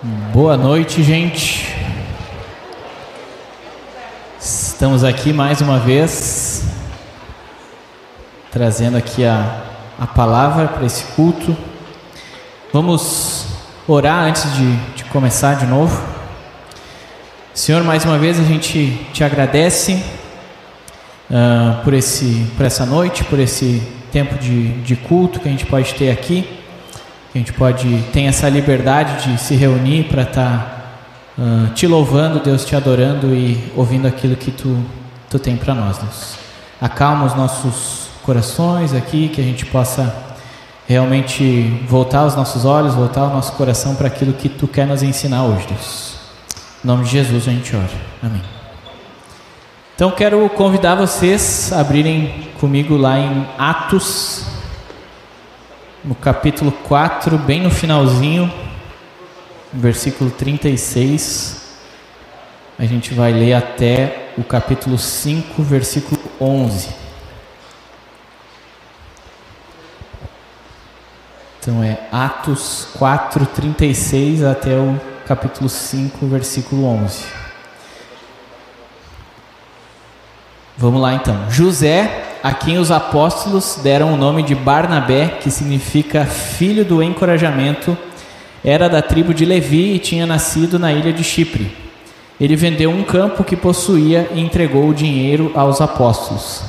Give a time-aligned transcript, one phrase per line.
[0.00, 1.74] Boa noite, gente.
[4.40, 6.62] Estamos aqui mais uma vez,
[8.52, 9.60] trazendo aqui a,
[9.98, 11.56] a palavra para esse culto.
[12.72, 13.48] Vamos
[13.88, 16.00] orar antes de, de começar de novo.
[17.52, 20.00] Senhor, mais uma vez a gente te agradece
[21.28, 25.66] uh, por, esse, por essa noite, por esse tempo de, de culto que a gente
[25.66, 26.57] pode ter aqui
[27.38, 30.90] a gente pode ter essa liberdade de se reunir para estar
[31.36, 34.76] tá, uh, te louvando, Deus, te adorando e ouvindo aquilo que tu,
[35.30, 36.36] tu tem para nós, Deus.
[36.80, 40.12] Acalma os nossos corações aqui, que a gente possa
[40.88, 45.04] realmente voltar os nossos olhos, voltar o nosso coração para aquilo que tu quer nos
[45.04, 46.16] ensinar hoje, Deus.
[46.82, 47.88] Em nome de Jesus a gente ora.
[48.20, 48.42] Amém.
[49.94, 54.57] Então quero convidar vocês a abrirem comigo lá em Atos
[56.08, 58.50] no capítulo 4, bem no finalzinho,
[59.70, 61.76] versículo 36.
[62.78, 66.88] A gente vai ler até o capítulo 5, versículo 11.
[71.60, 77.26] Então é Atos 4, 36 até o capítulo 5, versículo 11.
[80.78, 81.50] Vamos lá então.
[81.50, 87.96] José a quem os apóstolos deram o nome de Barnabé, que significa filho do encorajamento,
[88.64, 91.70] era da tribo de Levi e tinha nascido na ilha de Chipre.
[92.40, 96.62] Ele vendeu um campo que possuía e entregou o dinheiro aos apóstolos.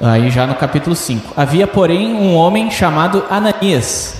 [0.00, 1.34] Aí já no capítulo 5.
[1.36, 4.16] Havia, porém, um homem chamado Ananias,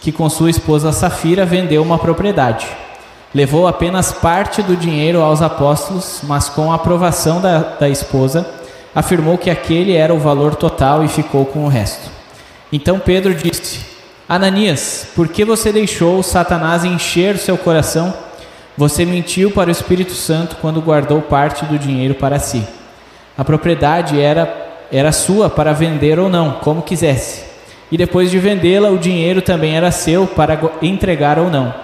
[0.00, 2.66] que com sua esposa Safira vendeu uma propriedade.
[3.34, 8.46] Levou apenas parte do dinheiro aos apóstolos, mas com a aprovação da, da esposa,
[8.96, 12.10] afirmou que aquele era o valor total e ficou com o resto.
[12.72, 13.80] Então Pedro disse:
[14.26, 18.14] Ananias, por que você deixou Satanás encher seu coração?
[18.74, 22.66] Você mentiu para o Espírito Santo quando guardou parte do dinheiro para si.
[23.36, 27.44] A propriedade era era sua para vender ou não, como quisesse.
[27.90, 31.74] E depois de vendê-la, o dinheiro também era seu para entregar ou não.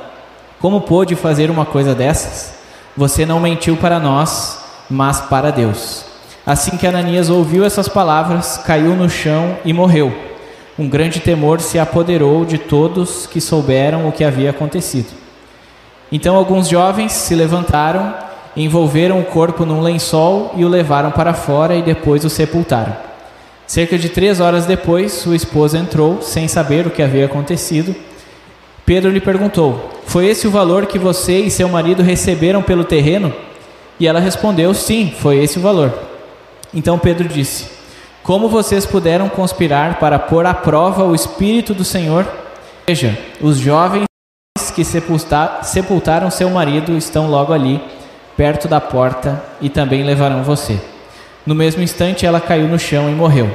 [0.60, 2.54] Como pôde fazer uma coisa dessas?
[2.96, 6.11] Você não mentiu para nós, mas para Deus.
[6.44, 10.12] Assim que Ananias ouviu essas palavras, caiu no chão e morreu.
[10.76, 15.12] Um grande temor se apoderou de todos que souberam o que havia acontecido.
[16.10, 18.12] Então alguns jovens se levantaram,
[18.56, 22.96] envolveram o corpo num lençol e o levaram para fora e depois o sepultaram.
[23.64, 27.94] Cerca de três horas depois, sua esposa entrou, sem saber o que havia acontecido.
[28.84, 33.32] Pedro lhe perguntou: Foi esse o valor que você e seu marido receberam pelo terreno?
[34.00, 36.11] E ela respondeu: Sim, foi esse o valor.
[36.74, 37.68] Então Pedro disse:
[38.22, 42.26] Como vocês puderam conspirar para pôr à prova o Espírito do Senhor?
[42.86, 44.06] Veja, os jovens
[44.74, 47.80] que sepultaram seu marido estão logo ali,
[48.36, 50.80] perto da porta, e também levarão você.
[51.44, 53.50] No mesmo instante, ela caiu no chão e morreu.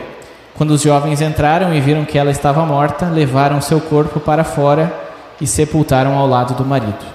[0.55, 4.91] Quando os jovens entraram e viram que ela estava morta, levaram seu corpo para fora
[5.39, 7.05] e sepultaram ao lado do marido.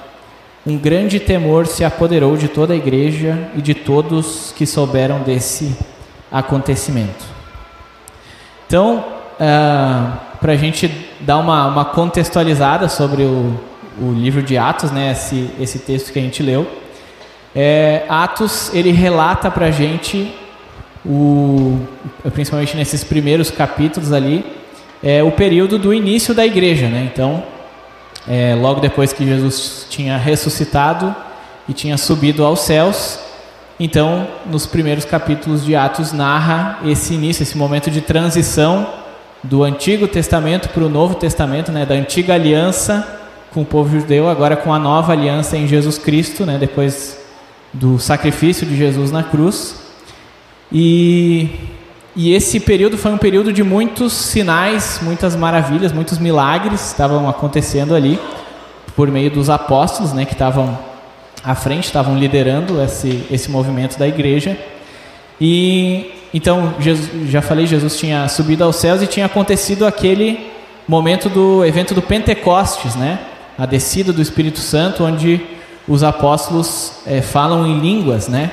[0.64, 5.76] Um grande temor se apoderou de toda a igreja e de todos que souberam desse
[6.32, 7.24] acontecimento.
[8.66, 9.04] Então, uh,
[9.38, 13.60] ah, para a gente dar uma, uma contextualizada sobre o,
[14.00, 16.66] o, livro de Atos, né, esse, esse texto que a gente leu,
[17.54, 20.34] é, Atos ele relata para a gente,
[21.04, 21.78] o,
[22.32, 24.44] principalmente nesses primeiros capítulos ali,
[25.02, 26.88] é, o período do início da igreja.
[26.88, 27.10] Né?
[27.12, 27.42] Então,
[28.26, 31.14] é, logo depois que Jesus tinha ressuscitado
[31.68, 33.20] e tinha subido aos céus,
[33.84, 38.86] então, nos primeiros capítulos de Atos, narra esse início, esse momento de transição
[39.42, 43.04] do Antigo Testamento para o Novo Testamento, né, da antiga aliança
[43.52, 47.18] com o povo judeu, agora com a nova aliança em Jesus Cristo, né, depois
[47.72, 49.74] do sacrifício de Jesus na cruz.
[50.70, 51.50] E,
[52.14, 57.96] e esse período foi um período de muitos sinais, muitas maravilhas, muitos milagres estavam acontecendo
[57.96, 58.16] ali
[58.94, 60.91] por meio dos apóstolos, né, que estavam
[61.44, 64.56] à frente, estavam liderando esse, esse movimento da igreja.
[65.40, 70.50] E então, Jesus, já falei, Jesus tinha subido aos céus e tinha acontecido aquele
[70.88, 73.18] momento do evento do Pentecostes, né?
[73.58, 75.40] A descida do Espírito Santo, onde
[75.86, 78.50] os apóstolos é, falam em línguas, né?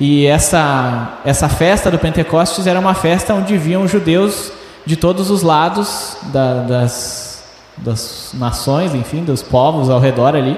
[0.00, 4.52] E essa, essa festa do Pentecostes era uma festa onde viam judeus
[4.86, 7.44] de todos os lados da, das,
[7.76, 10.56] das nações, enfim, dos povos ao redor ali.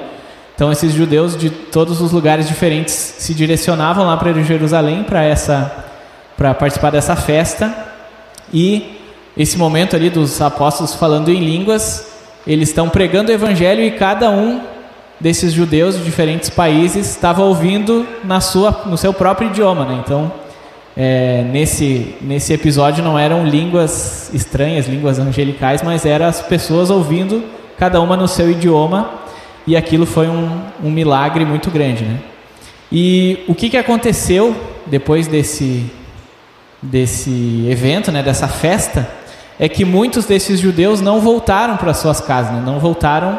[0.60, 5.72] Então esses judeus de todos os lugares diferentes se direcionavam lá para Jerusalém para essa
[6.36, 7.74] para participar dessa festa
[8.52, 9.00] e
[9.34, 12.12] esse momento ali dos apóstolos falando em línguas,
[12.46, 14.60] eles estão pregando o evangelho e cada um
[15.18, 20.02] desses judeus de diferentes países estava ouvindo na sua, no seu próprio idioma, né?
[20.04, 20.30] Então,
[20.94, 27.42] é, nesse, nesse episódio não eram línguas estranhas, línguas angelicais, mas eram as pessoas ouvindo
[27.78, 29.19] cada uma no seu idioma
[29.66, 32.18] e aquilo foi um, um milagre muito grande, né?
[32.92, 35.86] E o que, que aconteceu depois desse,
[36.82, 39.08] desse evento, né, dessa festa,
[39.58, 43.38] é que muitos desses judeus não voltaram para suas casas, né, não voltaram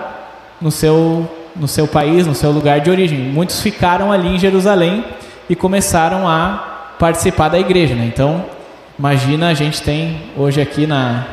[0.61, 3.19] no seu, no seu país, no seu lugar de origem.
[3.19, 5.03] Muitos ficaram ali em Jerusalém
[5.49, 7.95] e começaram a participar da igreja.
[7.95, 8.05] Né?
[8.05, 8.45] Então,
[8.97, 11.25] imagina, a gente tem hoje aqui na.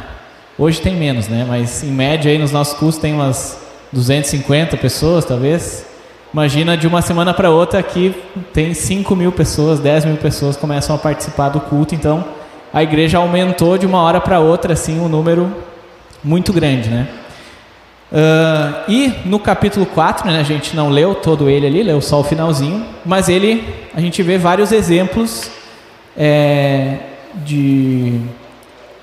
[0.58, 1.44] Hoje tem menos, né?
[1.46, 5.86] Mas em média aí nos nossos cursos tem umas 250 pessoas, talvez.
[6.32, 8.14] Imagina de uma semana para outra que
[8.52, 12.24] tem 5 mil pessoas, 10 mil pessoas começam a participar do culto, então
[12.72, 15.50] a igreja aumentou de uma hora para outra, assim, um número
[16.22, 17.08] muito grande, né?
[18.10, 22.20] Uh, e no capítulo 4, né, a gente não leu todo ele ali, leu só
[22.20, 23.62] o finalzinho, mas ele,
[23.94, 25.50] a gente vê vários exemplos
[26.16, 26.96] é,
[27.44, 28.18] de,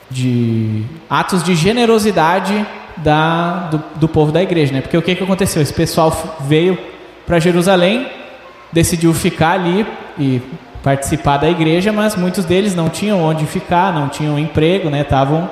[0.09, 2.65] de atos de generosidade
[2.97, 4.81] da, do, do, povo da igreja, né?
[4.81, 5.61] Porque o que, que aconteceu?
[5.61, 6.77] Esse pessoal veio
[7.25, 8.07] para Jerusalém,
[8.71, 9.85] decidiu ficar ali
[10.17, 10.41] e
[10.83, 15.01] participar da igreja, mas muitos deles não tinham onde ficar, não tinham emprego, né?
[15.01, 15.49] Estavam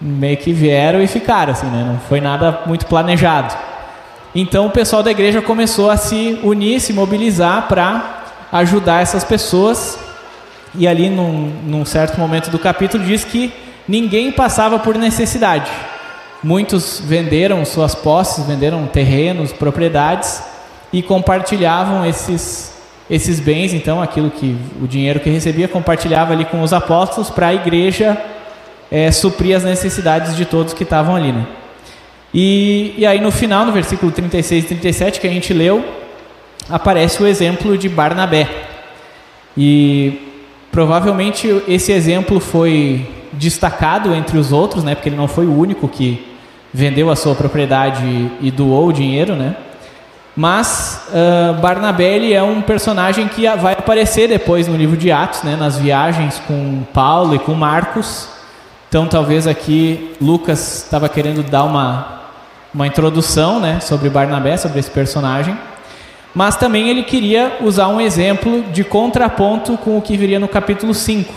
[0.00, 1.84] meio que vieram e ficaram assim, né?
[1.86, 3.54] Não foi nada muito planejado.
[4.34, 9.98] Então o pessoal da igreja começou a se unir, se mobilizar para ajudar essas pessoas.
[10.74, 13.52] E ali num, num certo momento do capítulo diz que
[13.88, 15.70] ninguém passava por necessidade.
[16.42, 20.42] Muitos venderam suas posses, venderam terrenos, propriedades
[20.92, 22.70] e compartilhavam esses
[23.10, 27.48] esses bens, então aquilo que o dinheiro que recebia compartilhava ali com os apóstolos para
[27.48, 28.16] a igreja
[28.88, 31.44] é, suprir as necessidades de todos que estavam ali, né?
[32.32, 35.84] E, e aí no final, no versículo 36 e 37 que a gente leu,
[36.68, 38.48] aparece o exemplo de Barnabé.
[39.56, 40.30] E
[40.70, 44.94] provavelmente esse exemplo foi destacado entre os outros, né?
[44.94, 46.29] Porque ele não foi o único que
[46.72, 49.56] vendeu a sua propriedade e doou o dinheiro, né?
[50.36, 55.56] Mas uh, Barnabé é um personagem que vai aparecer depois no livro de Atos, né,
[55.56, 58.28] nas viagens com Paulo e com Marcos.
[58.88, 62.22] Então, talvez aqui Lucas estava querendo dar uma,
[62.72, 65.56] uma introdução né, sobre Barnabé, sobre esse personagem.
[66.34, 70.94] Mas também ele queria usar um exemplo de contraponto com o que viria no capítulo
[70.94, 71.34] 5.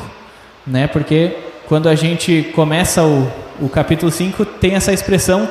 [0.65, 1.36] Né, porque
[1.68, 3.29] quando a gente começa o,
[3.59, 5.50] o capítulo 5, tem essa expressão: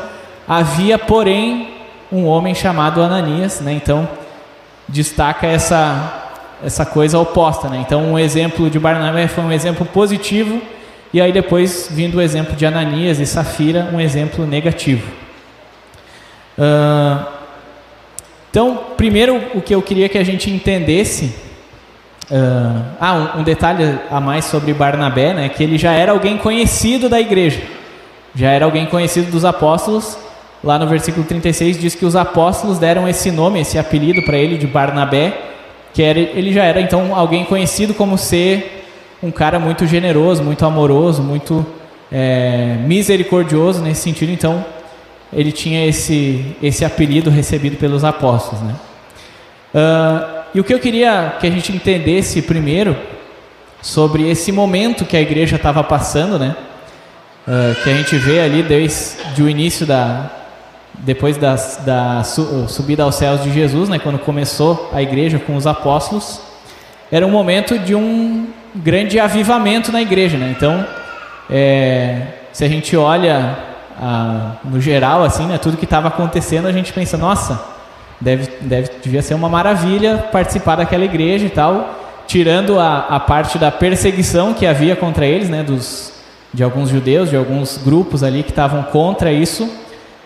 [0.49, 1.69] havia, porém,
[2.10, 3.72] um homem chamado Ananias, né?
[3.72, 4.08] Então
[4.88, 6.19] destaca essa
[6.64, 7.82] essa coisa oposta, né?
[7.84, 10.60] Então um exemplo de Barnabé foi um exemplo positivo
[11.12, 15.06] e aí depois vindo o exemplo de Ananias e Safira, um exemplo negativo.
[16.56, 17.26] Uh,
[18.50, 21.34] então, primeiro o que eu queria que a gente entendesse,
[22.31, 25.49] uh, ah, um, um, detalhe a mais sobre Barnabé, né?
[25.49, 27.62] Que ele já era alguém conhecido da igreja,
[28.34, 30.17] já era alguém conhecido dos apóstolos
[30.64, 34.56] Lá no versículo 36 diz que os apóstolos deram esse nome, esse apelido para ele
[34.56, 35.37] de Barnabé,
[35.93, 38.87] que era, ele já era então alguém conhecido como ser
[39.20, 41.67] um cara muito generoso, muito amoroso, muito
[42.12, 44.31] é, misericordioso nesse sentido.
[44.31, 44.64] Então
[45.32, 48.76] ele tinha esse esse apelido recebido pelos apóstolos, né?
[49.75, 52.97] Uh, e o que eu queria que a gente entendesse primeiro
[53.80, 56.54] sobre esse momento que a igreja estava passando, né?
[57.46, 60.30] Uh, que a gente vê ali desde o início da,
[60.94, 62.22] depois da, da
[62.68, 66.40] subida aos céus de Jesus, né, quando começou a igreja com os apóstolos,
[67.11, 70.38] era um momento de um grande avivamento na igreja.
[70.38, 70.54] Né?
[70.56, 70.87] Então,
[71.50, 72.22] é,
[72.52, 73.58] se a gente olha
[74.00, 77.61] a, no geral, assim, né, tudo que estava acontecendo, a gente pensa, nossa,
[78.20, 83.58] deve, deve, devia ser uma maravilha participar daquela igreja e tal, tirando a, a parte
[83.58, 86.12] da perseguição que havia contra eles, né, dos,
[86.52, 89.68] de alguns judeus, de alguns grupos ali que estavam contra isso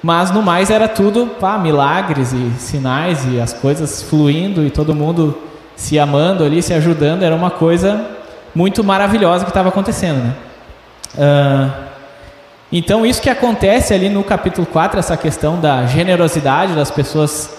[0.06, 4.94] mas no mais era tudo pá, milagres e sinais e as coisas fluindo e todo
[4.94, 5.36] mundo
[5.74, 7.24] se amando ali, se ajudando.
[7.24, 8.06] Era uma coisa
[8.54, 10.22] muito maravilhosa que estava acontecendo.
[10.22, 10.34] Né?
[11.16, 11.86] Uh,
[12.70, 17.50] então, isso que acontece ali no capítulo 4, essa questão da generosidade das pessoas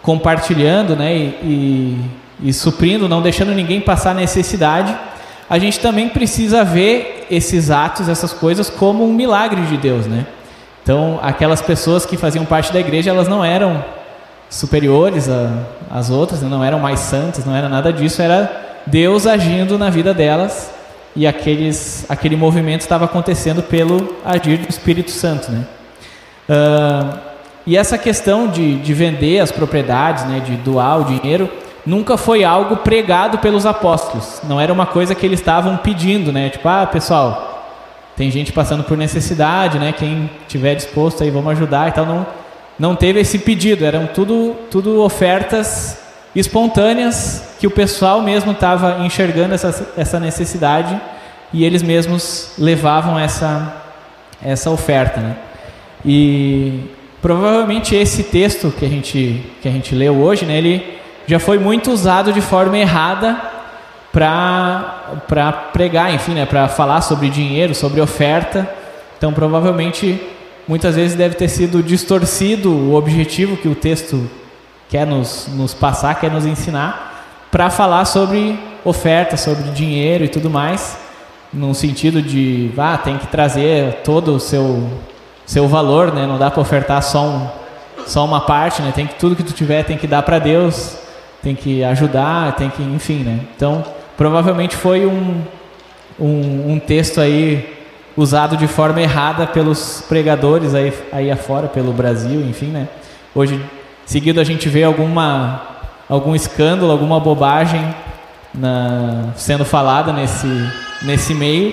[0.00, 2.00] compartilhando né, e,
[2.40, 4.96] e, e suprindo, não deixando ninguém passar necessidade,
[5.48, 10.06] a gente também precisa ver esses atos, essas coisas, como um milagre de Deus.
[10.06, 10.26] Né?
[10.82, 13.84] Então, aquelas pessoas que faziam parte da igreja, elas não eram
[14.48, 15.28] superiores
[15.90, 16.48] às outras, né?
[16.48, 20.70] não eram mais santas, não era nada disso, era Deus agindo na vida delas
[21.14, 25.50] e aqueles, aquele movimento estava acontecendo pelo agir do Espírito Santo.
[25.50, 25.64] Né?
[26.48, 27.18] Uh,
[27.66, 31.50] e essa questão de, de vender as propriedades, né, de doar o dinheiro,
[31.86, 34.40] nunca foi algo pregado pelos apóstolos.
[34.44, 36.50] Não era uma coisa que eles estavam pedindo, né?
[36.50, 37.72] Tipo, ah, pessoal,
[38.16, 39.92] tem gente passando por necessidade, né?
[39.92, 42.04] Quem tiver disposto aí, vamos ajudar e tal.
[42.04, 42.26] Não,
[42.78, 43.84] não teve esse pedido.
[43.84, 45.98] Eram tudo, tudo ofertas
[46.34, 51.00] espontâneas que o pessoal mesmo estava enxergando essa, essa necessidade
[51.52, 53.82] e eles mesmos levavam essa,
[54.42, 55.36] essa oferta, né?
[56.04, 56.90] E
[57.26, 60.95] Provavelmente esse texto que a gente, que a gente leu hoje, né, ele
[61.26, 63.36] já foi muito usado de forma errada
[64.12, 68.68] para pregar, enfim, né, para falar sobre dinheiro, sobre oferta.
[69.18, 70.20] Então, provavelmente,
[70.66, 74.30] muitas vezes deve ter sido distorcido o objetivo que o texto
[74.88, 80.48] quer nos, nos passar, quer nos ensinar, para falar sobre oferta, sobre dinheiro e tudo
[80.48, 80.98] mais,
[81.52, 84.88] no sentido de, ah, tem que trazer todo o seu
[85.46, 86.26] seu valor, né?
[86.26, 87.48] Não dá para ofertar só, um,
[88.04, 88.92] só uma parte, né?
[88.92, 90.98] Tem que tudo que tu tiver tem que dar para Deus,
[91.42, 93.40] tem que ajudar, tem que, enfim, né?
[93.56, 93.84] Então,
[94.16, 95.42] provavelmente foi um,
[96.18, 97.74] um, um texto aí
[98.16, 102.88] usado de forma errada pelos pregadores aí, aí afora, pelo Brasil, enfim, né?
[103.34, 103.60] Hoje,
[104.04, 105.74] seguido a gente vê alguma
[106.08, 107.94] algum escândalo, alguma bobagem
[108.54, 110.46] na, sendo falada nesse
[111.02, 111.70] nesse meio.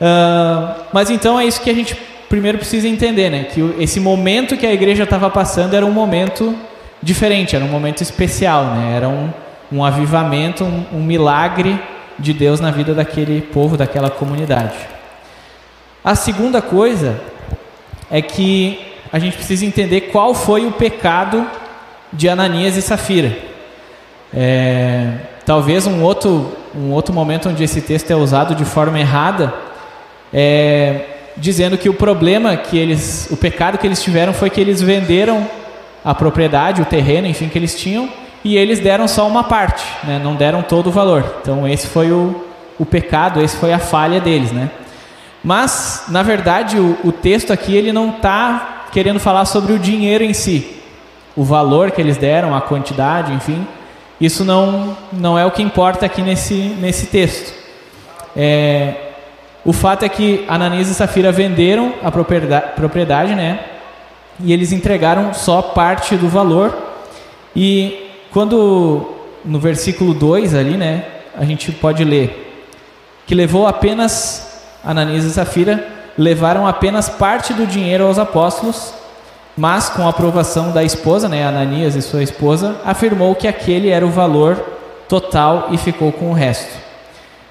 [0.00, 1.94] Uh, mas então é isso que a gente
[2.28, 6.56] primeiro precisa entender, né, que esse momento que a igreja estava passando era um momento
[7.02, 9.30] diferente, era um momento especial, né, era um,
[9.70, 11.78] um avivamento, um, um milagre
[12.18, 14.76] de Deus na vida daquele povo, daquela comunidade.
[16.04, 17.20] A segunda coisa
[18.10, 18.80] é que
[19.12, 21.46] a gente precisa entender qual foi o pecado
[22.12, 23.36] de Ananias e Safira.
[24.34, 25.12] É,
[25.44, 29.52] talvez um outro, um outro momento onde esse texto é usado de forma errada
[30.32, 34.82] é dizendo que o problema que eles, o pecado que eles tiveram foi que eles
[34.82, 35.48] venderam
[36.04, 38.08] a propriedade, o terreno, enfim, que eles tinham,
[38.44, 40.20] e eles deram só uma parte, né?
[40.22, 41.36] não deram todo o valor.
[41.40, 42.44] Então esse foi o,
[42.78, 44.70] o pecado, esse foi a falha deles, né?
[45.44, 50.22] Mas, na verdade, o, o texto aqui ele não está querendo falar sobre o dinheiro
[50.22, 50.76] em si,
[51.34, 53.66] o valor que eles deram, a quantidade, enfim.
[54.20, 57.52] Isso não, não é o que importa aqui nesse, nesse texto.
[58.36, 58.94] É,
[59.64, 63.60] o fato é que Ananias e Safira venderam a propriedade, propriedade, né?
[64.40, 66.76] E eles entregaram só parte do valor.
[67.54, 69.06] E quando
[69.44, 71.04] no versículo 2 ali, né,
[71.36, 72.50] a gente pode ler
[73.26, 75.86] que levou apenas Ananias e Safira
[76.18, 78.92] levaram apenas parte do dinheiro aos apóstolos,
[79.56, 84.04] mas com a aprovação da esposa, né, Ananias e sua esposa, afirmou que aquele era
[84.04, 84.56] o valor
[85.08, 86.74] total e ficou com o resto.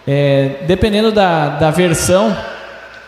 [0.07, 2.35] É, dependendo da, da versão,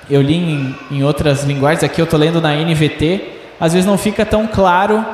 [0.09, 3.97] eu li em, em outras linguagens, aqui eu estou lendo na NVT, às vezes não
[3.97, 5.05] fica tão claro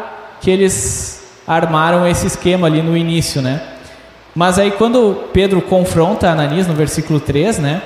[0.41, 3.61] que eles armaram esse esquema ali no início, né?
[4.35, 7.81] Mas aí quando Pedro confronta Ananias no versículo 3, né?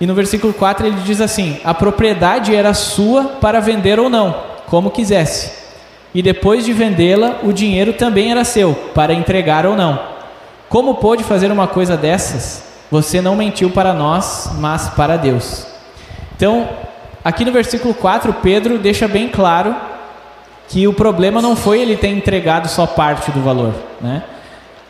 [0.00, 4.34] E no versículo 4 ele diz assim: A propriedade era sua para vender ou não,
[4.66, 5.60] como quisesse.
[6.14, 10.00] E depois de vendê-la, o dinheiro também era seu, para entregar ou não.
[10.68, 12.64] Como pôde fazer uma coisa dessas?
[12.90, 15.66] Você não mentiu para nós, mas para Deus.
[16.34, 16.68] Então,
[17.24, 19.74] aqui no versículo 4, Pedro deixa bem claro
[20.70, 23.74] que o problema não foi ele ter entregado só parte do valor.
[24.00, 24.22] Né?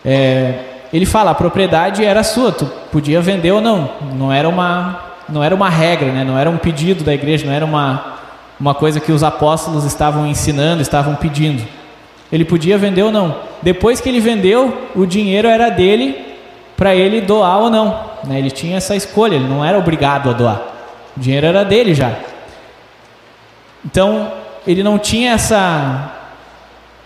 [0.05, 0.55] É,
[0.93, 3.89] ele fala, a propriedade era sua, tu podia vender ou não.
[4.15, 6.23] Não era uma, não era uma regra, né?
[6.23, 8.19] não era um pedido da igreja, não era uma,
[8.61, 11.67] uma coisa que os apóstolos estavam ensinando, estavam pedindo.
[12.31, 13.37] Ele podia vender ou não.
[13.63, 16.37] Depois que ele vendeu, o dinheiro era dele
[16.77, 17.99] para ele doar ou não.
[18.25, 18.39] Né?
[18.39, 20.61] Ele tinha essa escolha, ele não era obrigado a doar.
[21.17, 22.13] O dinheiro era dele já.
[23.83, 26.13] Então, ele não tinha essa,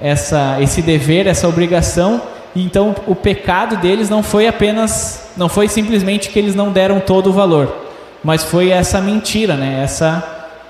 [0.00, 2.20] essa, esse dever, essa obrigação.
[2.54, 7.30] Então, o pecado deles não foi apenas, não foi simplesmente que eles não deram todo
[7.30, 7.74] o valor,
[8.22, 9.80] mas foi essa mentira, né?
[9.82, 10.22] Essa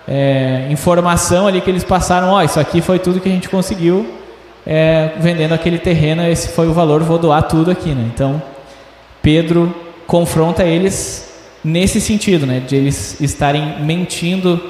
[0.08, 2.30] é, informação ali que eles passaram.
[2.30, 4.06] Ó, oh, isso aqui foi tudo que a gente conseguiu
[4.66, 6.26] é, vendendo aquele terreno.
[6.26, 7.02] Esse foi o valor.
[7.02, 8.10] Vou doar tudo aqui, né?
[8.12, 8.42] Então
[9.22, 9.74] Pedro
[10.06, 11.32] confronta eles
[11.64, 14.60] nesse sentido, né, de eles estarem mentindo,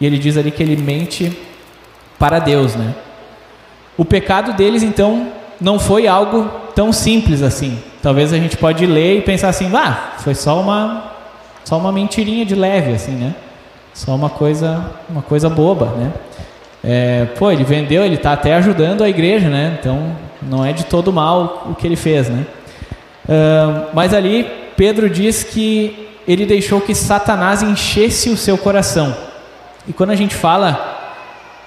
[0.00, 1.36] e ele diz ali que ele mente
[2.18, 2.94] para Deus, né?
[3.96, 5.28] O pecado deles então
[5.60, 7.78] não foi algo tão simples assim.
[8.02, 11.12] Talvez a gente pode ler e pensar assim, ah, foi só uma
[11.64, 13.34] só uma mentirinha de leve assim, né?
[13.92, 16.12] Só uma coisa uma coisa boba, né?
[16.84, 19.76] É, pô, ele vendeu, ele está até ajudando a igreja, né?
[19.80, 22.46] Então não é de todo mal o que ele fez, né?
[23.24, 24.46] Uh, mas ali
[24.76, 29.16] Pedro diz que ele deixou que Satanás enchesse o seu coração.
[29.88, 30.95] E quando a gente fala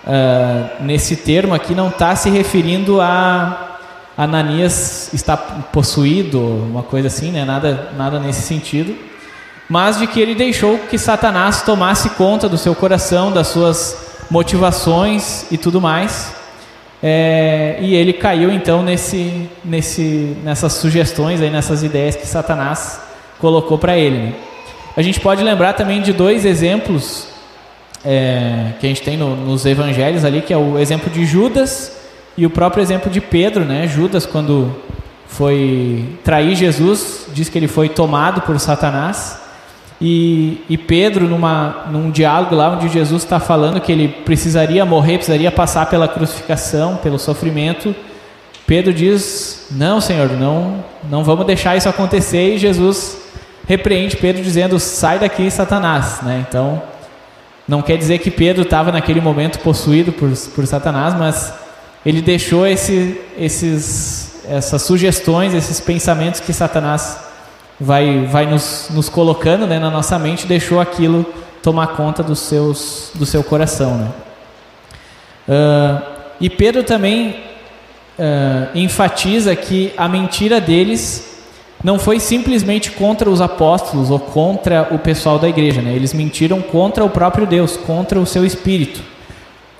[0.09, 3.77] uh, nesse termo aqui não está se referindo a
[4.17, 5.37] Ananias estar
[5.71, 7.45] possuído, uma coisa assim, né?
[7.45, 8.95] nada, nada nesse sentido,
[9.69, 13.95] mas de que ele deixou que Satanás tomasse conta do seu coração, das suas
[14.29, 16.33] motivações e tudo mais.
[17.01, 22.99] É, e ele caiu então nesse, nesse, nessas sugestões, aí, nessas ideias que Satanás
[23.39, 24.17] colocou para ele.
[24.17, 24.33] Né?
[24.97, 27.29] A gente pode lembrar também de dois exemplos
[28.03, 31.97] é, que a gente tem no, nos evangelhos ali, que é o exemplo de Judas
[32.37, 33.65] e o próprio exemplo de Pedro.
[33.65, 33.87] Né?
[33.87, 34.75] Judas, quando
[35.27, 39.39] foi trair Jesus, diz que ele foi tomado por Satanás.
[40.01, 45.17] E, e Pedro, numa, num diálogo lá onde Jesus está falando que ele precisaria morrer,
[45.17, 47.93] precisaria passar pela crucificação, pelo sofrimento,
[48.69, 52.53] Pedro diz: Não, Senhor, não, não vamos deixar isso acontecer.
[52.53, 53.17] E Jesus
[53.67, 56.19] repreende Pedro dizendo: Sai daqui, Satanás.
[56.21, 56.45] Né?
[56.47, 56.79] Então,
[57.69, 61.53] não quer dizer que Pedro estava naquele momento possuído por, por Satanás, mas
[62.03, 67.19] ele deixou esse, esses, essas sugestões, esses pensamentos que Satanás
[67.79, 71.23] vai, vai nos, nos colocando né, na nossa mente, deixou aquilo
[71.61, 73.97] tomar conta dos seus, do seu coração.
[73.99, 74.11] Né?
[75.47, 76.01] Uh,
[76.41, 77.35] e Pedro também
[78.17, 81.28] uh, enfatiza que a mentira deles
[81.83, 85.93] não foi simplesmente contra os apóstolos ou contra o pessoal da igreja, né?
[85.93, 89.01] eles mentiram contra o próprio Deus, contra o seu espírito.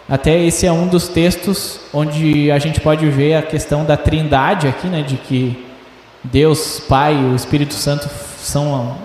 [0.08, 4.68] Até esse é um dos textos onde a gente pode ver a questão da trindade
[4.68, 5.01] aqui, né?
[5.01, 5.65] de que
[6.24, 8.98] Deus, Pai e o Espírito Santo são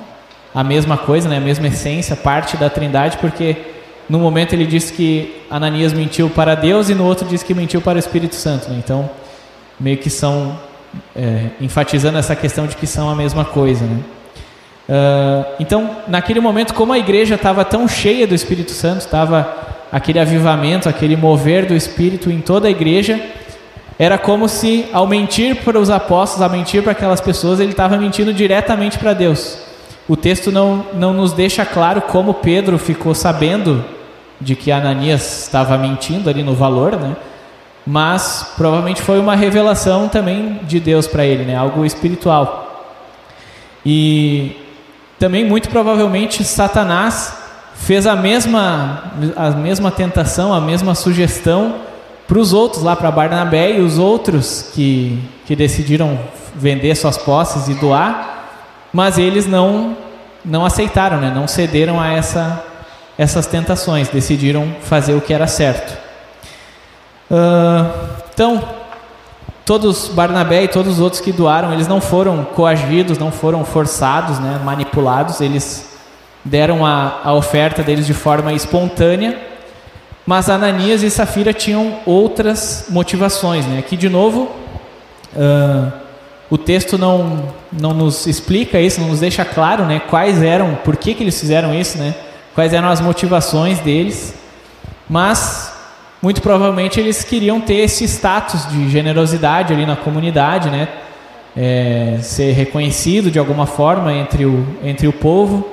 [0.55, 1.39] a mesma coisa, né?
[1.39, 3.57] a mesma essência, parte da Trindade, porque
[4.09, 7.81] no momento ele diz que Ananias mentiu para Deus e no outro diz que mentiu
[7.81, 8.71] para o Espírito Santo.
[8.71, 8.77] Né?
[8.83, 9.11] Então,
[9.81, 10.57] meio que são
[11.15, 13.85] é, enfatizando essa questão de que são a mesma coisa.
[13.85, 14.01] Né?
[14.89, 19.57] Uh, então, naquele momento, como a igreja estava tão cheia do Espírito Santo, estava
[19.91, 23.21] aquele avivamento, aquele mover do Espírito em toda a igreja,
[23.99, 27.97] era como se, ao mentir para os apóstolos, ao mentir para aquelas pessoas, ele estava
[27.97, 29.59] mentindo diretamente para Deus.
[30.09, 33.85] O texto não, não nos deixa claro como Pedro ficou sabendo
[34.41, 37.17] de que Ananias estava mentindo ali no valor, né?
[37.87, 41.57] Mas provavelmente foi uma revelação também de Deus para ele, né?
[41.57, 42.95] Algo espiritual.
[43.85, 44.57] E
[45.19, 47.37] também muito provavelmente Satanás
[47.75, 51.77] fez a mesma a mesma tentação, a mesma sugestão
[52.27, 56.19] para os outros lá para Barnabé e os outros que, que decidiram
[56.55, 58.49] vender suas posses e doar,
[58.93, 59.97] mas eles não
[60.45, 61.33] não aceitaram, né?
[61.35, 62.63] não cederam a essa,
[63.17, 66.04] essas tentações, decidiram fazer o que era certo.
[67.31, 67.91] Uh,
[68.33, 68.63] então,
[69.65, 74.39] todos Barnabé e todos os outros que doaram, eles não foram coagidos, não foram forçados,
[74.39, 74.61] né?
[74.65, 75.91] manipulados, eles
[76.45, 79.55] deram a, a oferta deles de forma espontânea
[80.27, 83.67] mas Ananias e Safira tinham outras motivações.
[83.67, 83.79] Né?
[83.79, 84.51] Aqui, de novo,
[85.37, 85.93] uh,
[86.49, 90.97] o texto não, não nos explica isso, não nos deixa claro né, quais eram, por
[90.97, 92.15] que, que eles fizeram isso, né?
[92.55, 94.35] quais eram as motivações deles.
[95.09, 95.74] Mas,
[96.25, 100.89] muito provavelmente, eles queriam ter esse status de generosidade ali na comunidade, né?
[101.55, 105.69] É, ser reconhecido de alguma forma entre o, entre o povo.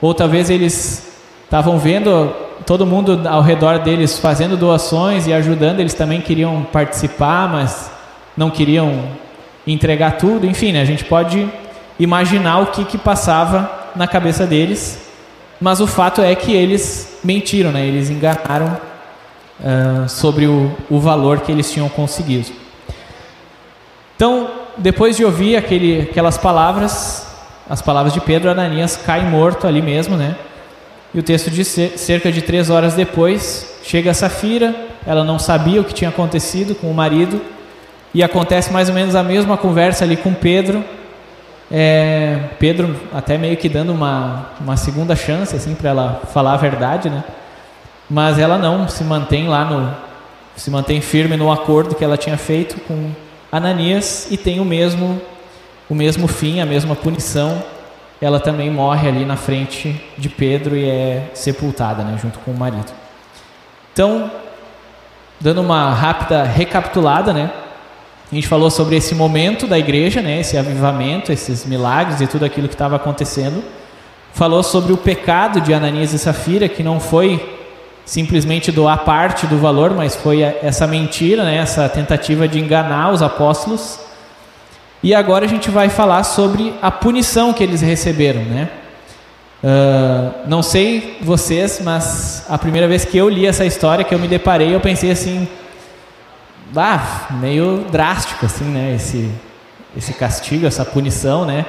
[0.00, 2.32] Ou talvez eles estavam vendo
[2.64, 7.90] todo mundo ao redor deles fazendo doações e ajudando, eles também queriam participar, mas
[8.36, 9.06] não queriam
[9.66, 10.46] entregar tudo.
[10.46, 11.50] Enfim, né, a gente pode
[11.98, 15.00] imaginar o que, que passava na cabeça deles,
[15.60, 18.95] mas o fato é que eles mentiram, né, eles enganaram
[19.60, 22.50] uh, sobre o, o valor que eles tinham conseguido.
[24.14, 27.26] Então, depois de ouvir aquele, aquelas palavras,
[27.68, 30.36] as palavras de Pedro, Ananias cai morto ali mesmo, né?
[31.12, 34.74] E o texto diz: cerca de três horas depois, chega Safira,
[35.06, 37.40] ela não sabia o que tinha acontecido com o marido,
[38.14, 40.84] e acontece mais ou menos a mesma conversa ali com Pedro.
[41.70, 46.56] É, Pedro até meio que dando uma, uma segunda chance assim para ela falar a
[46.56, 47.24] verdade, né?
[48.08, 50.06] Mas ela não se mantém lá no
[50.56, 53.10] se mantém firme no acordo que ela tinha feito com
[53.52, 55.20] Ananias e tem o mesmo
[55.88, 57.62] o mesmo fim, a mesma punição
[58.20, 62.56] ela também morre ali na frente de Pedro e é sepultada, né, junto com o
[62.56, 62.90] marido.
[63.92, 64.30] Então,
[65.38, 67.50] dando uma rápida recapitulada, né,
[68.30, 72.44] a gente falou sobre esse momento da igreja, né, esse avivamento, esses milagres e tudo
[72.44, 73.62] aquilo que estava acontecendo.
[74.32, 77.55] Falou sobre o pecado de Ananias e Safira, que não foi
[78.06, 83.20] simplesmente doar parte do valor, mas foi essa mentira, né, essa tentativa de enganar os
[83.20, 83.98] apóstolos.
[85.02, 88.70] E agora a gente vai falar sobre a punição que eles receberam, né?
[89.62, 94.18] Uh, não sei vocês, mas a primeira vez que eu li essa história, que eu
[94.18, 95.48] me deparei, eu pensei assim,
[96.76, 98.94] ah, meio drástico assim, né?
[98.94, 99.30] Esse,
[99.96, 101.66] esse castigo, essa punição, né?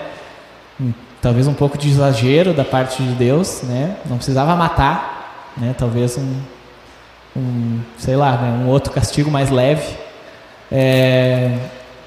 [1.22, 3.96] Talvez um pouco de exagero da parte de Deus, né?
[4.06, 5.17] Não precisava matar,
[5.60, 5.76] né?
[5.78, 6.36] Talvez um,
[7.36, 8.66] um sei lá, né?
[8.66, 9.96] um outro castigo mais leve.
[10.72, 11.58] É,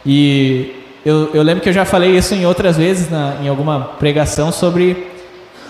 [0.05, 3.81] e eu, eu lembro que eu já falei isso em outras vezes na, em alguma
[3.99, 5.09] pregação sobre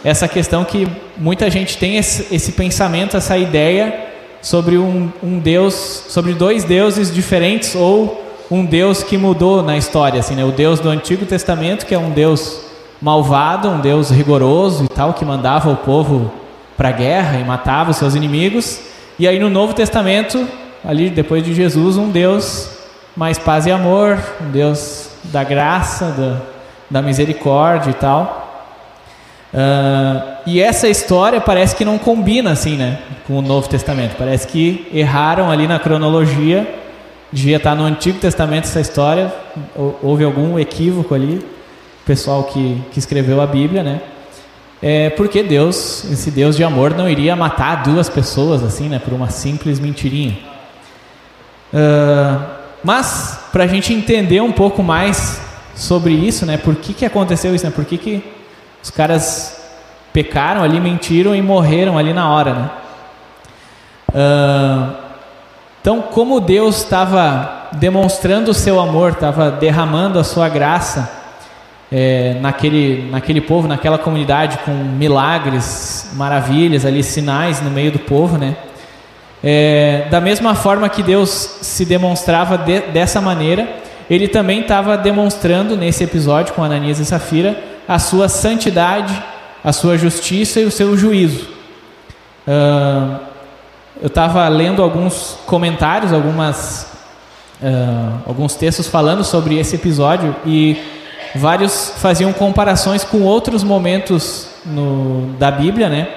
[0.03, 4.09] essa questão que muita gente tem esse, esse pensamento, essa ideia
[4.43, 5.75] sobre um, um, Deus,
[6.09, 10.45] sobre dois deuses diferentes ou um Deus que mudou na história, assim, né?
[10.45, 12.63] O Deus do Antigo Testamento, que é um Deus
[13.01, 16.33] malvado, um Deus rigoroso e tal, que mandava o povo
[16.81, 18.81] para a guerra e matava os seus inimigos.
[19.19, 20.49] E aí no Novo Testamento,
[20.83, 22.71] ali depois de Jesus, um Deus
[23.15, 26.41] mais paz e amor, um Deus da graça, da,
[26.91, 28.73] da misericórdia e tal.
[29.53, 34.17] Uh, e essa história parece que não combina assim, né, com o Novo Testamento.
[34.17, 36.67] Parece que erraram ali na cronologia.
[37.31, 39.31] Devia estar no Antigo Testamento essa história.
[40.03, 41.45] Houve algum equívoco ali.
[42.03, 44.01] O pessoal que, que escreveu a Bíblia, né?
[44.83, 49.13] É porque Deus, esse Deus de amor, não iria matar duas pessoas assim, né, por
[49.13, 50.39] uma simples mentirinha.
[51.73, 52.43] Uh,
[52.83, 55.41] mas para a gente entender um pouco mais
[55.75, 58.25] sobre isso, né, por que, que aconteceu isso, né, por que, que
[58.83, 59.61] os caras
[60.15, 62.71] pecaram ali, mentiram e morreram ali na hora, né?
[64.09, 64.97] Uh,
[65.81, 71.20] então, como Deus estava demonstrando o seu amor, estava derramando a sua graça
[71.93, 78.39] é, naquele, naquele povo, naquela comunidade, com milagres, maravilhas ali, sinais no meio do povo,
[78.39, 78.57] né?
[79.43, 81.31] É, da mesma forma que Deus
[81.63, 83.69] se demonstrava de, dessa maneira,
[84.09, 87.57] ele também estava demonstrando nesse episódio com Ananias e Safira
[87.89, 89.21] a sua santidade,
[89.65, 91.49] a sua justiça e o seu juízo.
[92.47, 93.19] Uh,
[94.01, 96.93] eu estava lendo alguns comentários, algumas,
[97.63, 101.00] uh, alguns textos falando sobre esse episódio e
[101.35, 106.09] vários faziam comparações com outros momentos no, da Bíblia, né,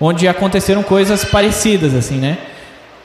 [0.00, 2.38] onde aconteceram coisas parecidas, assim, né.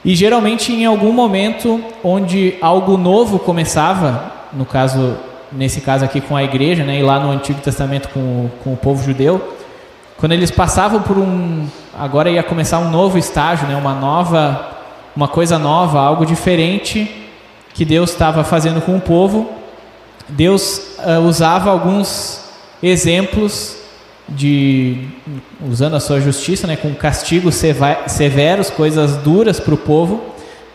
[0.04, 5.17] E geralmente em algum momento onde algo novo começava, no caso
[5.51, 8.78] nesse caso aqui com a igreja, né, e lá no Antigo Testamento com, com o
[8.78, 9.56] povo judeu,
[10.17, 14.69] quando eles passavam por um, agora ia começar um novo estágio, né, uma nova,
[15.15, 17.10] uma coisa nova, algo diferente
[17.73, 19.49] que Deus estava fazendo com o povo.
[20.29, 22.41] Deus uh, usava alguns
[22.81, 23.77] exemplos
[24.27, 25.07] de
[25.67, 27.55] usando a sua justiça, né, com castigos
[28.07, 30.21] severos, coisas duras para o povo,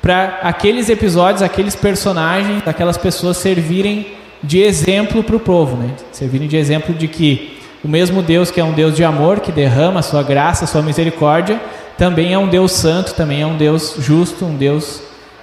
[0.00, 4.06] para aqueles episódios, aqueles personagens, aquelas pessoas servirem
[4.42, 5.90] de exemplo para o povo, né?
[6.12, 9.52] Servirem de exemplo de que o mesmo Deus que é um Deus de amor, que
[9.52, 11.60] derrama a sua graça, a sua misericórdia,
[11.98, 15.02] também é um Deus santo, também é um Deus justo, um Deus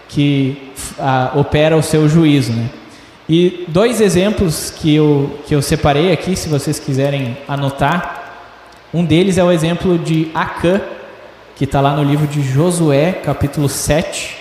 [0.09, 0.71] que
[1.35, 2.69] opera o seu juízo, né?
[3.29, 8.45] E dois exemplos que eu, que eu separei aqui, se vocês quiserem anotar.
[8.93, 10.79] Um deles é o exemplo de Acã,
[11.57, 14.37] que está lá no livro de Josué, capítulo 7,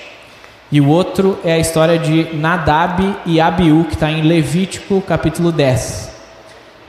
[0.70, 5.50] e o outro é a história de Nadab e Abiú, que está em Levítico capítulo
[5.50, 6.12] 10.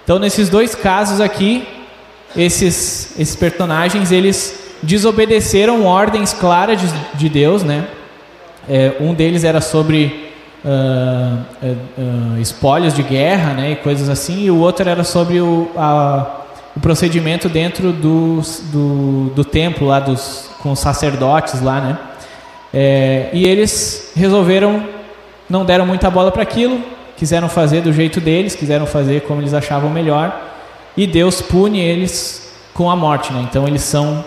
[0.04, 1.68] Então, nesses dois casos aqui,
[2.36, 7.88] esses, esses personagens, eles desobedeceram ordens claras de, de Deus, né?
[8.70, 10.27] É, um deles era sobre
[10.68, 16.42] uh, espólios de guerra, né, e coisas assim, e o outro era sobre o, a,
[16.76, 21.98] o procedimento dentro do, do, do templo lá dos, com os sacerdotes lá, né?
[22.74, 24.84] É, e eles resolveram,
[25.50, 26.82] não deram muita bola para aquilo,
[27.16, 30.38] quiseram fazer do jeito deles, quiseram fazer como eles achavam melhor,
[30.96, 33.32] e Deus pune eles com a morte.
[33.32, 33.48] Né?
[33.50, 34.24] Então eles são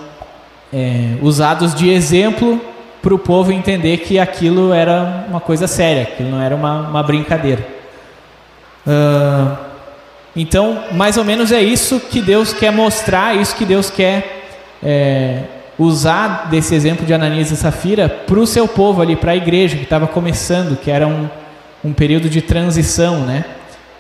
[0.73, 2.61] é, usados de exemplo
[3.03, 7.03] para o povo entender que aquilo era uma coisa séria, aquilo não era uma, uma
[7.03, 7.67] brincadeira.
[8.87, 9.57] Uh,
[10.37, 14.45] então, mais ou menos é isso que Deus quer mostrar, isso que Deus quer
[14.83, 15.43] é,
[15.79, 19.77] usar desse exemplo de Ananias e Safira para o seu povo ali, para a igreja
[19.77, 21.29] que estava começando, que era um,
[21.85, 23.45] um período de transição, né?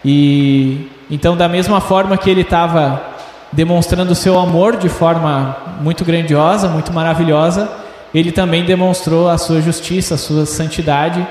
[0.04, 3.02] E então, da mesma forma que ele estava
[3.50, 7.68] demonstrando o seu amor de forma muito grandiosa, muito maravilhosa,
[8.14, 11.26] ele também demonstrou a sua justiça, a sua santidade,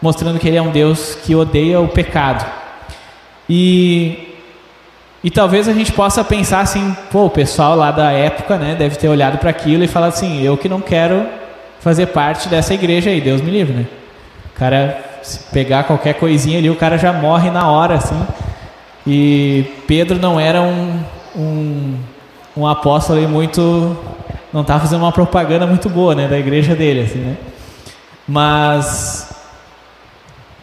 [0.00, 2.44] mostrando que ele é um Deus que odeia o pecado.
[3.48, 4.26] E
[5.22, 8.96] e talvez a gente possa pensar assim, pô, o pessoal lá da época, né, deve
[8.96, 11.26] ter olhado para aquilo e falado assim, eu que não quero
[11.80, 13.86] fazer parte dessa igreja aí, Deus me livre, né?
[14.46, 18.18] O cara se pegar qualquer coisinha ali, o cara já morre na hora, assim.
[19.06, 21.02] E Pedro não era um,
[21.36, 21.98] um
[22.56, 23.96] um apóstolo muito
[24.52, 27.36] não estava fazendo uma propaganda muito boa, né, da igreja dele, assim, né?
[28.26, 29.30] Mas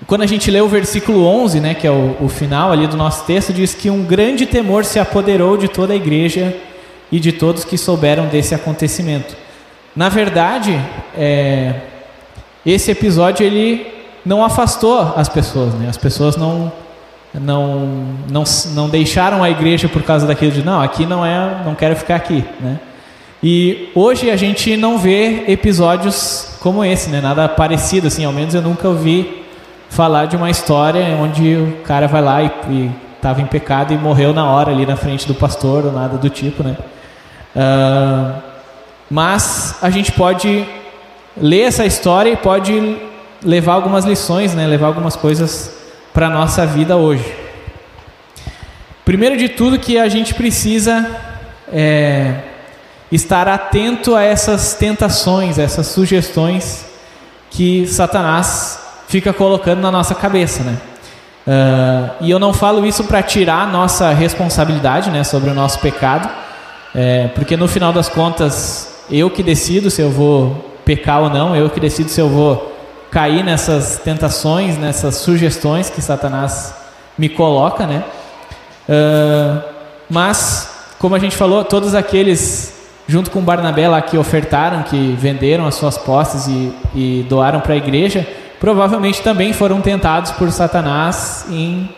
[0.05, 2.95] quando a gente lê o versículo 11, né, que é o, o final ali do
[2.95, 6.55] nosso texto, diz que um grande temor se apoderou de toda a igreja
[7.11, 9.35] e de todos que souberam desse acontecimento.
[9.95, 10.79] Na verdade,
[11.17, 11.75] é,
[12.65, 13.87] esse episódio ele
[14.25, 15.89] não afastou as pessoas, né?
[15.89, 16.71] As pessoas não
[17.33, 17.87] não
[18.29, 21.95] não não deixaram a igreja por causa daquilo de não, aqui não é, não quero
[21.95, 22.79] ficar aqui, né?
[23.41, 27.21] E hoje a gente não vê episódios como esse, né?
[27.21, 29.45] Nada parecido assim, ao menos eu nunca ouvi
[29.89, 34.33] falar de uma história onde o cara vai lá e estava em pecado e morreu
[34.33, 36.75] na hora ali na frente do pastor ou nada do tipo, né?
[37.55, 38.41] Uh,
[39.09, 40.65] mas a gente pode
[41.35, 42.97] ler essa história e pode
[43.43, 44.65] levar algumas lições, né?
[44.65, 45.77] Levar algumas coisas
[46.13, 47.23] para a nossa vida hoje.
[49.05, 51.09] Primeiro de tudo que a gente precisa
[51.71, 52.33] é,
[53.11, 56.85] estar atento a essas tentações, essas sugestões
[57.49, 60.77] que Satanás fica colocando na nossa cabeça, né?
[61.47, 65.79] Uh, e eu não falo isso para tirar a nossa responsabilidade, né, sobre o nosso
[65.79, 66.29] pecado,
[66.93, 71.55] é, porque no final das contas eu que decido se eu vou pecar ou não,
[71.55, 72.75] eu que decido se eu vou
[73.09, 76.75] cair nessas tentações, nessas sugestões que Satanás
[77.17, 78.03] me coloca, né?
[78.89, 79.63] Uh,
[80.09, 82.76] mas como a gente falou, todos aqueles
[83.07, 87.73] junto com Barnabé lá que ofertaram, que venderam as suas posses e, e doaram para
[87.73, 88.27] a igreja,
[88.59, 91.89] provavelmente também foram tentados por Satanás em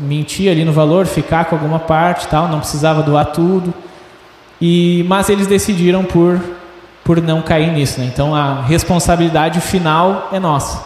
[0.00, 3.72] mentir ali no valor, ficar com alguma parte, tal, não precisava doar tudo.
[4.60, 6.40] E mas eles decidiram por
[7.04, 8.06] por não cair nisso, né?
[8.12, 10.84] Então a responsabilidade final é nossa.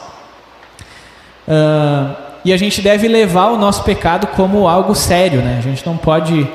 [1.49, 5.57] Uh, e a gente deve levar o nosso pecado como algo sério, né?
[5.59, 6.49] A gente não pode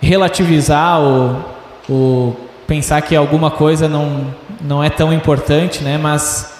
[0.00, 1.53] relativizar ou,
[1.88, 5.98] ou pensar que alguma coisa não não é tão importante, né?
[5.98, 6.54] Mas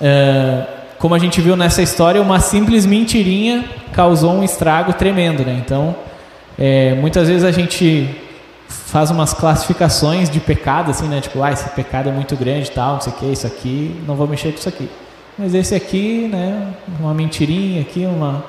[0.00, 0.66] é,
[0.98, 5.60] como a gente viu nessa história, uma simples mentirinha causou um estrago tremendo, né?
[5.64, 5.94] Então,
[6.58, 8.08] é, muitas vezes a gente
[8.66, 11.20] faz umas classificações de pecado, assim, né?
[11.20, 14.14] Tipo, ah, esse pecado é muito grande, tal, não sei o que, isso aqui, não
[14.14, 14.88] vou mexer com isso aqui.
[15.38, 16.68] Mas esse aqui, né?
[16.98, 18.44] Uma mentirinha aqui, uma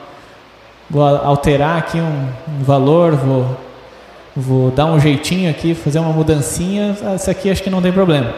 [0.89, 2.28] vou alterar aqui um,
[2.60, 3.58] um valor, vou
[4.36, 8.34] vou dar um jeitinho aqui, fazer uma mudancinha, isso aqui acho que não tem problema.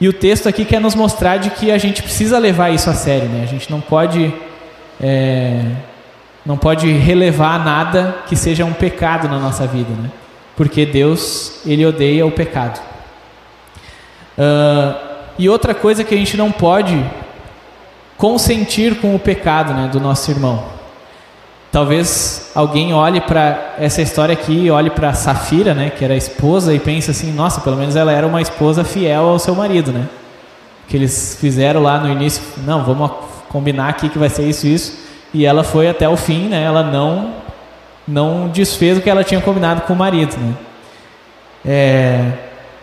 [0.00, 2.94] E o texto aqui quer nos mostrar de que a gente precisa levar isso a
[2.94, 3.42] sério, né?
[3.42, 4.32] A gente não pode
[5.00, 5.64] é,
[6.44, 10.10] não pode relevar nada que seja um pecado na nossa vida, né?
[10.56, 12.80] Porque Deus ele odeia o pecado.
[14.36, 17.02] Uh, e outra coisa que a gente não pode
[18.16, 20.73] consentir com o pecado, né, do nosso irmão.
[21.74, 26.78] Talvez alguém olhe para essa história aqui, olhe para Safira, né, que era esposa, e
[26.78, 30.08] pense assim: nossa, pelo menos ela era uma esposa fiel ao seu marido, né?
[30.86, 33.10] Que eles fizeram lá no início, não, vamos
[33.48, 34.96] combinar aqui que vai ser isso, isso,
[35.34, 36.62] e ela foi até o fim, né?
[36.62, 37.32] Ela não
[38.06, 40.54] não desfez o que ela tinha combinado com o marido, né?
[41.66, 42.32] É,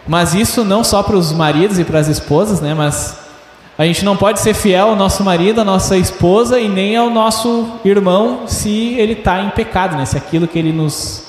[0.05, 2.73] mas isso não só para os maridos e para as esposas, né?
[2.73, 3.17] Mas
[3.81, 7.09] a gente não pode ser fiel ao nosso marido, à nossa esposa e nem ao
[7.09, 10.05] nosso irmão se ele está em pecado, né?
[10.05, 11.25] se aquilo que ele nos,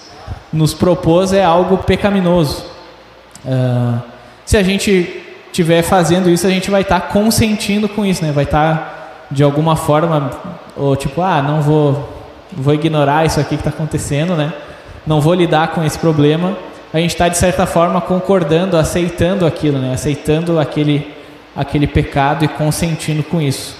[0.52, 2.62] nos propôs é algo pecaminoso.
[3.42, 3.98] Uh,
[4.44, 8.32] se a gente estiver fazendo isso, a gente vai estar tá consentindo com isso, né?
[8.32, 10.30] vai estar tá, de alguma forma,
[10.76, 12.06] ou tipo, ah, não vou,
[12.52, 14.52] vou ignorar isso aqui que está acontecendo, né?
[15.06, 16.54] não vou lidar com esse problema.
[16.92, 19.94] A gente está, de certa forma, concordando, aceitando aquilo, né?
[19.94, 21.21] aceitando aquele
[21.54, 23.76] aquele pecado e consentindo com isso.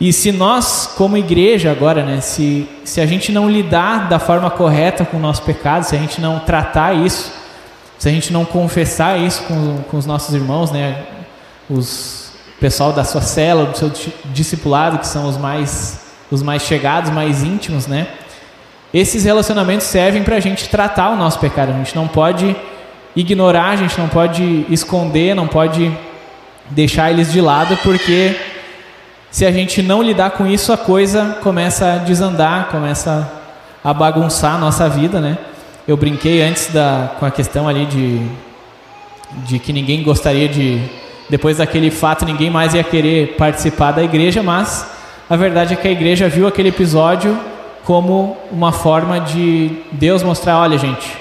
[0.00, 4.50] E se nós, como igreja agora, né, se, se a gente não lidar da forma
[4.50, 7.32] correta com o nosso pecado, se a gente não tratar isso,
[7.98, 11.04] se a gente não confessar isso com, com os nossos irmãos, né,
[11.70, 13.92] os pessoal da sua cela, do seu
[14.26, 18.06] discipulado, que são os mais, os mais chegados, mais íntimos, né,
[18.92, 21.70] esses relacionamentos servem para a gente tratar o nosso pecado.
[21.70, 22.54] A gente não pode
[23.16, 25.96] ignorar, a gente não pode esconder, não pode
[26.74, 28.36] deixar eles de lado, porque
[29.30, 33.30] se a gente não lidar com isso, a coisa começa a desandar, começa
[33.82, 35.38] a bagunçar a nossa vida, né?
[35.86, 38.22] Eu brinquei antes da, com a questão ali de,
[39.46, 40.80] de que ninguém gostaria de,
[41.28, 44.86] depois daquele fato, ninguém mais ia querer participar da igreja, mas
[45.28, 47.36] a verdade é que a igreja viu aquele episódio
[47.84, 51.16] como uma forma de Deus mostrar, olha gente,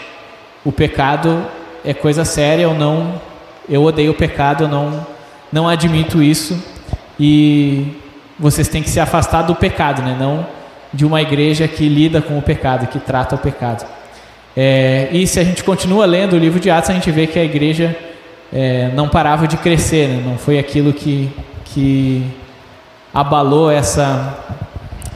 [0.64, 1.44] o pecado
[1.84, 3.20] é coisa séria, eu não,
[3.68, 5.11] eu odeio o pecado, eu não
[5.52, 6.62] não admito isso
[7.20, 7.96] e
[8.40, 10.16] vocês têm que se afastar do pecado, né?
[10.20, 10.46] Não
[10.94, 13.86] de uma igreja que lida com o pecado, que trata o pecado.
[14.56, 17.40] É, e se a gente continua lendo o livro de Atos, a gente vê que
[17.40, 17.96] a igreja
[18.52, 20.22] é, não parava de crescer, né?
[20.26, 21.32] não foi aquilo que,
[21.64, 22.26] que
[23.14, 24.38] abalou essa,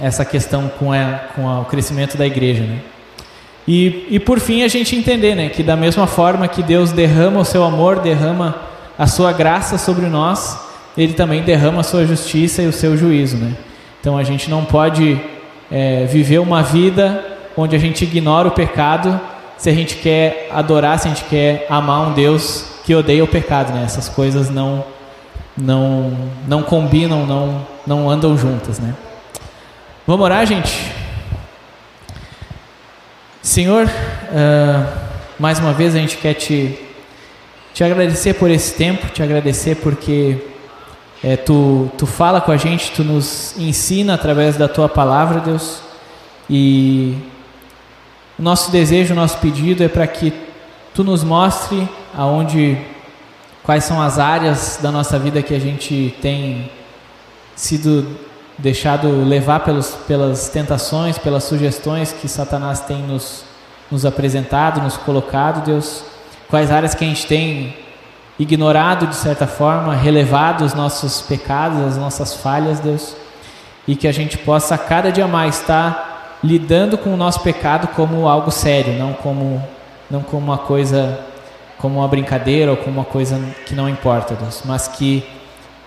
[0.02, 2.64] essa questão com, a, com a, o crescimento da igreja.
[2.64, 2.80] Né?
[3.68, 7.42] E, e por fim a gente entender né, que da mesma forma que Deus derrama
[7.42, 8.56] o seu amor, derrama
[8.98, 10.58] a sua graça sobre nós,
[10.98, 13.38] Ele também derrama a sua justiça e o seu juízo.
[13.38, 13.56] Né?
[14.00, 15.20] Então a gente não pode
[15.72, 17.24] é, viver uma vida
[17.58, 19.20] onde a gente ignora o pecado
[19.58, 23.28] se a gente quer adorar, se a gente quer amar um Deus que odeia o
[23.28, 23.84] pecado, né?
[23.84, 24.84] Essas coisas não
[25.58, 26.12] não
[26.48, 28.94] não combinam, não não andam juntas, né?
[30.06, 30.92] Vamos orar, gente.
[33.42, 34.88] Senhor, uh,
[35.40, 36.85] mais uma vez a gente quer te
[37.76, 40.38] te agradecer por esse tempo, te agradecer porque
[41.22, 45.82] é, tu, tu fala com a gente, tu nos ensina através da tua palavra, Deus,
[46.50, 47.18] e
[48.40, 50.34] o nosso desejo, o nosso pedido é para que
[50.94, 51.86] tu nos mostre
[52.18, 52.78] aonde
[53.62, 56.72] quais são as áreas da nossa vida que a gente tem
[57.58, 58.08] sido
[58.58, 63.44] deixado levar pelos, pelas tentações, pelas sugestões que Satanás tem nos,
[63.92, 66.15] nos apresentado, nos colocado, Deus.
[66.50, 67.76] Quais áreas que a gente tem
[68.38, 73.16] ignorado de certa forma, relevado os nossos pecados, as nossas falhas, Deus.
[73.88, 78.28] E que a gente possa cada dia mais estar lidando com o nosso pecado como
[78.28, 79.64] algo sério, não como
[80.10, 81.20] não como uma coisa
[81.78, 85.24] como uma brincadeira ou como uma coisa que não importa, Deus, mas que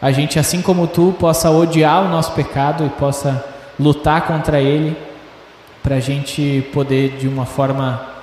[0.00, 3.44] a gente assim como tu possa odiar o nosso pecado e possa
[3.78, 4.96] lutar contra ele
[5.82, 8.17] para a gente poder de uma forma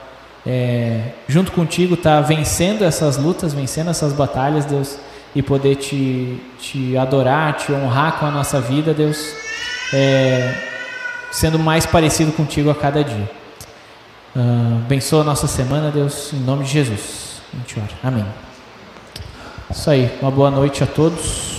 [0.46, 4.98] é, junto contigo estar tá vencendo essas lutas, vencendo essas batalhas, Deus,
[5.36, 9.34] e poder te, te adorar, te honrar com a nossa vida, Deus.
[9.94, 10.54] É,
[11.32, 13.30] sendo mais parecido contigo a cada dia.
[14.36, 17.42] Uh, abençoa a nossa semana, Deus, em nome de Jesus.
[18.04, 18.26] Amém.
[19.70, 20.12] Isso aí.
[20.22, 21.55] Uma boa noite a todos.